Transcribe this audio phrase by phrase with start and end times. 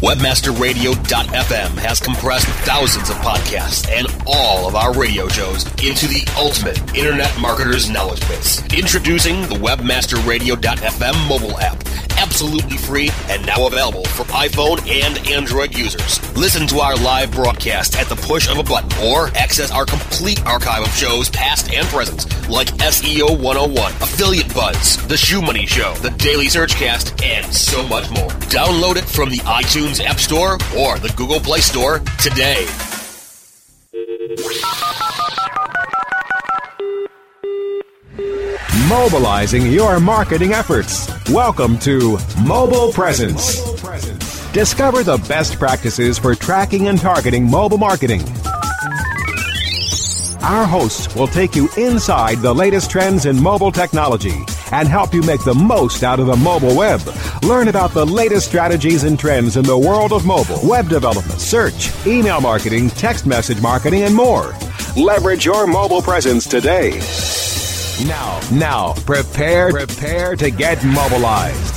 [0.00, 6.78] Webmasterradio.fm has compressed thousands of podcasts and all of our radio shows into the ultimate
[6.96, 8.62] internet marketer's knowledge base.
[8.72, 11.76] Introducing the Webmasterradio.fm mobile app,
[12.20, 16.20] absolutely free and now available for iPhone and Android users.
[16.36, 20.44] Listen to our live broadcast at the push of a button or access our complete
[20.46, 26.10] archive of shows past and present like SEO 101, Affiliate Buzz, The ShoeMoney Show, The
[26.10, 28.30] Daily Searchcast, and so much more.
[28.50, 32.66] Download it from the iTunes App Store or the Google Play Store today.
[38.88, 41.06] Mobilizing your marketing efforts.
[41.30, 43.60] Welcome to Mobile Presence.
[44.52, 48.22] Discover the best practices for tracking and targeting mobile marketing.
[50.42, 54.34] Our hosts will take you inside the latest trends in mobile technology
[54.72, 57.00] and help you make the most out of the mobile web.
[57.42, 61.90] Learn about the latest strategies and trends in the world of mobile, web development, search,
[62.06, 64.54] email marketing, text message marketing, and more.
[64.96, 66.98] Leverage your mobile presence today.
[68.06, 71.74] Now, now, prepare, prepare to get mobilized.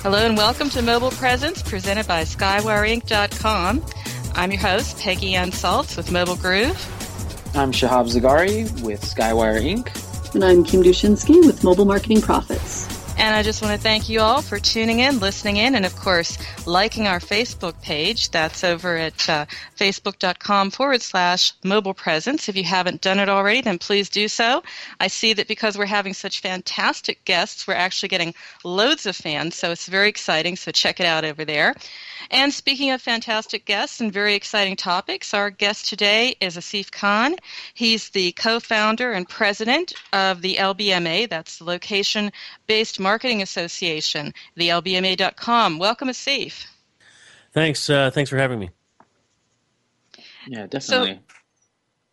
[0.00, 3.84] Hello and welcome to Mobile Presence presented by SkywireInc.com.
[4.34, 6.78] I'm your host, Peggy Anne Salz with Mobile Groove.
[7.54, 10.34] I'm Shahab Zargari with Skywire Inc.
[10.34, 12.99] And I'm Kim Dushinski with Mobile Marketing Profits.
[13.20, 15.94] And I just want to thank you all for tuning in, listening in, and of
[15.94, 18.30] course, liking our Facebook page.
[18.30, 19.44] That's over at uh,
[19.76, 22.48] facebook.com forward slash mobile presence.
[22.48, 24.62] If you haven't done it already, then please do so.
[25.00, 28.32] I see that because we're having such fantastic guests, we're actually getting
[28.64, 30.56] loads of fans, so it's very exciting.
[30.56, 31.74] So check it out over there.
[32.30, 37.36] And speaking of fantastic guests and very exciting topics, our guest today is Asif Khan.
[37.74, 42.32] He's the co founder and president of the LBMA, that's the Location
[42.66, 45.78] Based Marketing Association, the LBMA.com.
[45.78, 46.66] Welcome, Asif.
[47.52, 47.90] Thanks.
[47.90, 48.70] Uh, thanks for having me.
[50.46, 51.14] Yeah, definitely.
[51.14, 51.36] So,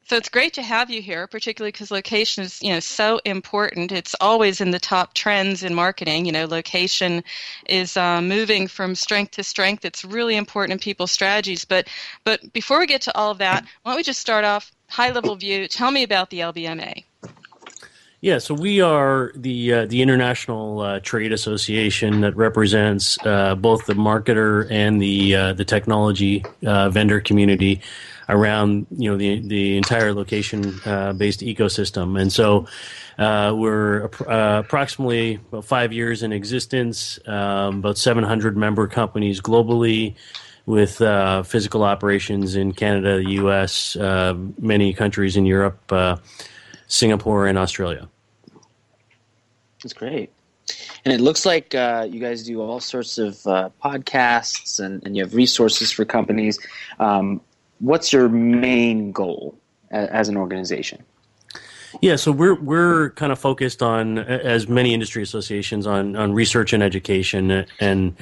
[0.07, 3.91] so it's great to have you here, particularly because location is, you know, so important.
[3.91, 6.25] It's always in the top trends in marketing.
[6.25, 7.25] You know, location
[7.67, 9.83] is uh, moving from strength to strength.
[9.83, 11.65] It's really important in people's strategies.
[11.65, 11.89] But,
[12.23, 15.11] but before we get to all of that, why don't we just start off high
[15.11, 15.67] level view?
[15.67, 17.03] Tell me about the LBMA.
[18.19, 23.85] Yeah, so we are the uh, the international uh, trade association that represents uh, both
[23.85, 27.81] the marketer and the uh, the technology uh, vendor community
[28.27, 32.65] around you know the the entire location uh, based ecosystem, and so
[33.19, 40.15] we're approximately five years in existence, um, about 700 member companies globally.
[40.65, 40.97] With
[41.47, 43.95] physical operations in Canada, the U.S.,
[44.59, 45.79] many countries in Europe,
[46.87, 48.07] Singapore and Australia.
[49.83, 50.31] That's great.
[51.05, 55.15] And it looks like uh, you guys do all sorts of uh, podcasts and, and,
[55.15, 56.59] you have resources for companies.
[56.99, 57.39] Um,
[57.79, 59.57] what's your main goal
[59.91, 61.03] as, as an organization?
[62.01, 66.73] Yeah, so we're we're kind of focused on, as many industry associations, on on research
[66.73, 68.15] and education, and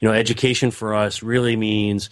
[0.00, 2.10] you know, education for us really means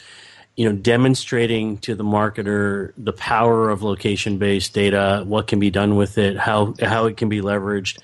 [0.60, 5.70] you know demonstrating to the marketer the power of location based data what can be
[5.70, 7.96] done with it how how it can be leveraged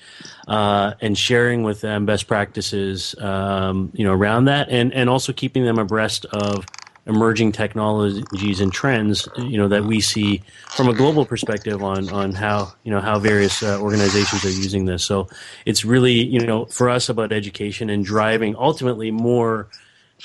[0.47, 5.31] uh, and sharing with them best practices um, you know around that and and also
[5.31, 6.65] keeping them abreast of
[7.05, 12.33] emerging technologies and trends, you know, that we see from a global perspective on on
[12.33, 15.03] how you know how various uh, organizations are using this.
[15.03, 15.29] So
[15.65, 19.69] it's really you know for us about education and driving ultimately more.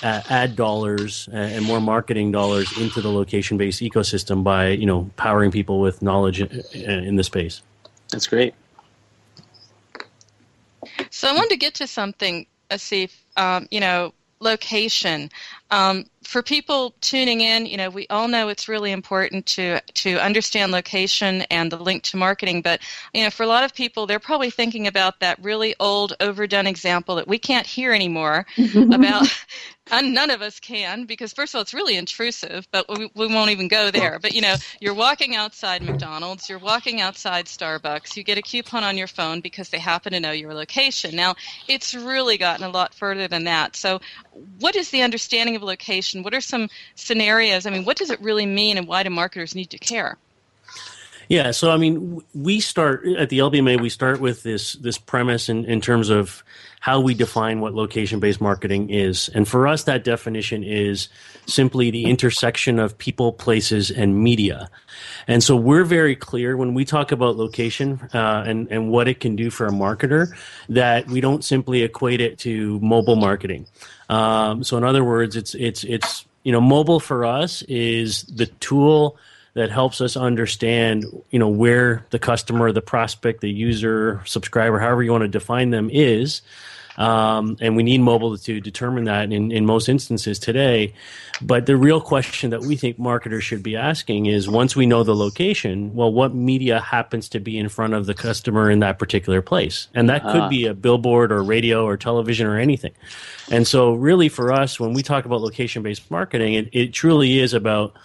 [0.02, 5.50] Uh, ad dollars and more marketing dollars into the location-based ecosystem by you know powering
[5.50, 7.60] people with knowledge in the space.
[8.10, 8.54] That's great.
[11.10, 13.12] So I wanted to get to something, Asif.
[13.36, 15.30] Um, you know, location.
[15.72, 20.18] Um, for people tuning in, you know, we all know it's really important to to
[20.18, 22.60] understand location and the link to marketing.
[22.62, 22.80] But
[23.14, 26.66] you know, for a lot of people, they're probably thinking about that really old, overdone
[26.66, 28.46] example that we can't hear anymore
[28.92, 29.26] about
[29.90, 33.26] and none of us can because first of all it's really intrusive but we, we
[33.26, 34.18] won't even go there.
[34.20, 38.84] But you know you're walking outside mcdonald's you're walking outside starbucks you get a coupon
[38.84, 41.16] on your phone because they happen to know your location.
[41.16, 41.34] Now
[41.66, 43.74] it's really gotten a lot further than that.
[43.76, 44.00] So
[44.58, 46.22] what is the understanding of location?
[46.22, 47.66] What are some scenarios?
[47.66, 50.18] I mean what does it really mean and why do marketers need to care
[51.28, 53.80] yeah, so I mean, we start at the LBMA.
[53.80, 56.42] We start with this this premise in, in terms of
[56.80, 61.08] how we define what location based marketing is, and for us, that definition is
[61.46, 64.68] simply the intersection of people, places, and media.
[65.26, 69.20] And so we're very clear when we talk about location uh, and and what it
[69.20, 70.28] can do for a marketer
[70.68, 73.66] that we don't simply equate it to mobile marketing.
[74.08, 78.46] Um, so in other words, it's it's it's you know mobile for us is the
[78.46, 79.16] tool
[79.54, 85.02] that helps us understand, you know, where the customer, the prospect, the user, subscriber, however
[85.02, 86.42] you want to define them, is.
[86.96, 90.92] Um, and we need mobile to determine that in, in most instances today.
[91.40, 95.02] But the real question that we think marketers should be asking is once we know
[95.02, 98.98] the location, well, what media happens to be in front of the customer in that
[98.98, 99.88] particular place?
[99.94, 100.48] And that could uh.
[100.48, 102.92] be a billboard or radio or television or anything.
[103.50, 107.40] And so, really, for us, when we talk about location based marketing, it, it truly
[107.40, 107.96] is about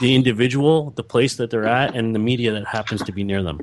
[0.00, 3.42] the individual, the place that they're at, and the media that happens to be near
[3.42, 3.60] them.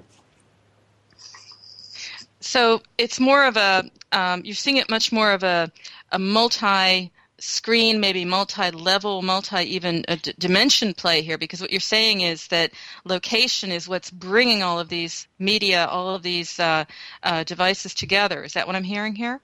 [2.40, 5.72] So it's more of a um, you're seeing it much more of a
[6.12, 11.72] a multi screen, maybe multi level, multi even a d- dimension play here because what
[11.72, 12.72] you're saying is that
[13.06, 16.86] location is what's bringing all of these media, all of these uh,
[17.24, 18.44] uh, devices together.
[18.44, 19.42] Is that what I'm hearing here?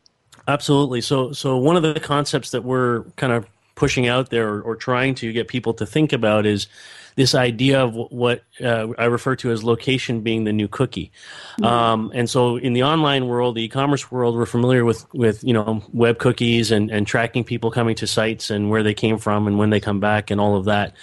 [0.48, 1.02] Absolutely.
[1.02, 4.76] So, so one of the concepts that we're kind of pushing out there or, or,
[4.76, 6.68] trying to get people to think about is
[7.16, 11.12] this idea of what uh, I refer to as location being the new cookie.
[11.54, 11.64] Mm-hmm.
[11.64, 15.54] Um, and so in the online world, the e-commerce world, we're familiar with, with you
[15.54, 19.48] know web cookies and, and tracking people coming to sites and where they came from
[19.48, 20.94] and when they come back and all of that.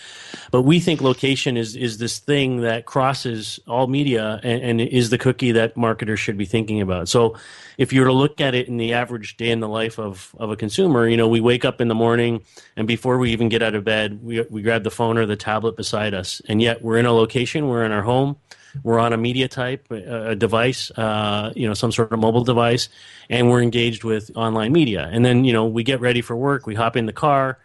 [0.50, 5.09] But we think location is is this thing that crosses all media and, and is
[5.09, 7.09] the cookie that marketers should be thinking about.
[7.09, 7.37] So
[7.79, 10.35] if you were to look at it in the average day in the life of,
[10.38, 12.43] of a consumer, you know, we wake up in the morning
[12.76, 15.37] and before we even get out of bed, we, we grab the phone or the
[15.37, 16.43] tablet beside us.
[16.49, 18.37] And yet we're in a location, we're in our home,
[18.82, 22.44] we're on a media type, a, a device, uh, you know, some sort of mobile
[22.44, 22.88] device,
[23.28, 25.08] and we're engaged with online media.
[25.10, 27.58] And then, you know, we get ready for work, we hop in the car,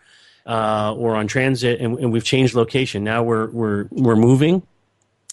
[0.46, 3.04] uh, or on transit, and, and, we've changed location.
[3.04, 4.64] Now we're we're we're moving.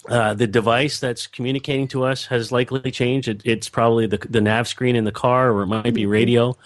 [0.08, 3.28] Uh, the device that's communicating to us has likely changed.
[3.28, 6.56] It, it's probably the the nav screen in the car, or it might be radio.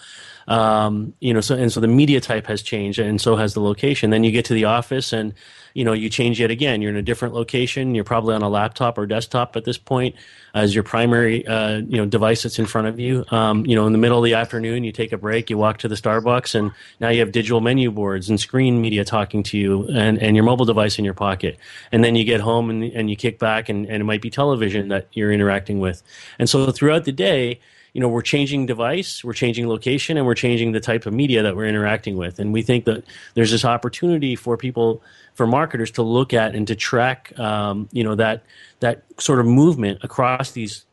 [0.47, 3.61] Um, you know, so and so the media type has changed, and so has the
[3.61, 4.09] location.
[4.09, 5.33] Then you get to the office, and
[5.73, 6.81] you know you change it again.
[6.81, 7.93] You're in a different location.
[7.95, 10.15] You're probably on a laptop or desktop at this point
[10.53, 13.25] as your primary uh, you know device that's in front of you.
[13.29, 15.77] Um, you know, in the middle of the afternoon, you take a break, you walk
[15.79, 19.57] to the Starbucks, and now you have digital menu boards and screen media talking to
[19.57, 21.57] you, and, and your mobile device in your pocket.
[21.91, 24.29] And then you get home and, and you kick back, and, and it might be
[24.29, 26.01] television that you're interacting with.
[26.39, 27.59] And so throughout the day
[27.93, 31.43] you know we're changing device we're changing location and we're changing the type of media
[31.43, 33.03] that we're interacting with and we think that
[33.33, 35.01] there's this opportunity for people
[35.33, 38.43] for marketers to look at and to track um, you know that
[38.79, 40.85] that sort of movement across these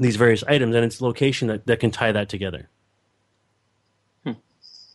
[0.00, 2.68] these various items and its location that, that can tie that together
[4.24, 4.32] hmm.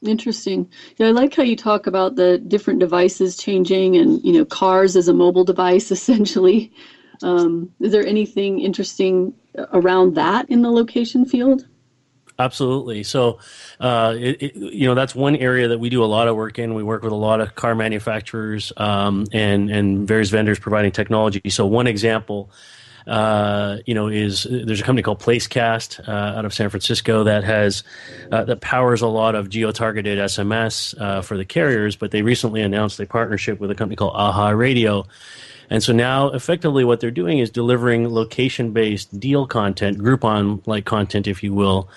[0.01, 0.69] Interesting.
[0.97, 4.95] Yeah, I like how you talk about the different devices changing and, you know, cars
[4.95, 6.71] as a mobile device essentially.
[7.23, 9.33] Um, is there anything interesting
[9.73, 11.65] around that in the location field?
[12.37, 13.03] Absolutely.
[13.03, 13.39] So,
[13.81, 16.57] uh, it, it, you know, that's one area that we do a lot of work
[16.57, 16.73] in.
[16.73, 21.41] We work with a lot of car manufacturers um, and and various vendors providing technology.
[21.49, 22.49] So, one example
[23.09, 27.43] uh, you know, is there's a company called Placecast uh, out of San Francisco that
[27.43, 27.83] has
[28.31, 31.95] uh, that powers a lot of geo-targeted SMS uh, for the carriers.
[31.95, 35.07] But they recently announced a partnership with a company called Aha Radio.
[35.69, 41.43] And so now, effectively, what they're doing is delivering location-based deal content, Groupon-like content, if
[41.43, 41.89] you will,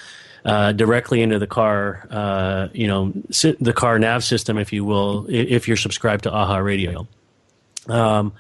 [0.45, 3.13] uh, directly into the car, uh, you know,
[3.61, 7.07] the car nav system, if you will, if you're subscribed to Aha Radio.
[7.89, 8.33] Um,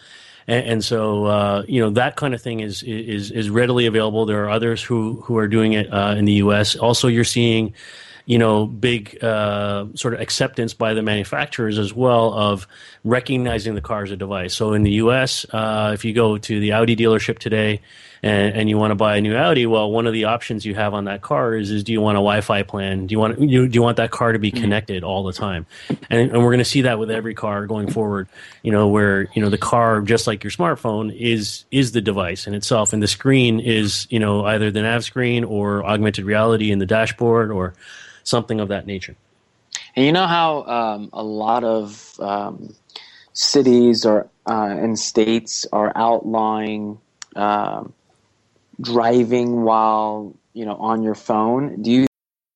[0.47, 4.27] and, and so, uh, you know, that kind of thing is, is, is readily available.
[4.27, 6.77] There are others who, who are doing it uh, in the U.S.
[6.77, 7.75] Also, you're seeing,
[8.25, 12.67] you know, big uh, sort of acceptance by the manufacturers as well of
[13.05, 14.55] recognizing the car as a device.
[14.55, 17.81] So in the U.S., uh, if you go to the Audi dealership today,
[18.23, 20.76] and, and you want to buy a new Audi, well, one of the options you
[20.76, 23.09] have on that car is, is do you want a Wi-Fi plan?
[23.09, 24.62] Do you want you, do you want that car to be mm-hmm.
[24.62, 25.67] connected all the time?
[26.09, 28.29] And, and we're going to see that with every car going forward.
[28.62, 32.47] You know, where you know the car, just like your smartphone, is is the device
[32.47, 36.71] in itself, and the screen is you know either the nav screen or augmented reality
[36.71, 37.75] in the dashboard or
[38.25, 39.17] something of that nature.
[39.97, 42.75] And you know how um, a lot of um,
[43.33, 46.99] cities or uh, and states are outlawing
[47.37, 47.93] um,
[48.81, 52.07] driving while you know on your phone do you